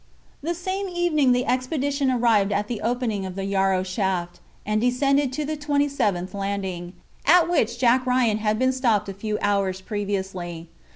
The 0.41 0.55
same 0.55 0.89
evening 0.89 1.31
the 1.31 1.45
expedition 1.45 2.09
arrived 2.09 2.51
at 2.51 2.67
the 2.67 2.81
opening 2.81 3.23
of 3.23 3.35
the 3.35 3.43
Yarrow 3.45 3.83
shaft, 3.83 4.39
and 4.65 4.81
descended 4.81 5.31
to 5.33 5.45
the 5.45 5.55
twenty 5.55 5.87
seventh 5.87 6.33
landing, 6.33 6.93
at 7.27 7.47
which 7.47 7.77
Jack 7.77 8.07
Ryan 8.07 8.39
had 8.39 8.57
been 8.57 8.71
stopped 8.71 9.09
a 9.09 9.13
few 9.13 9.37
hours 9.43 9.79
previously. 9.79 10.69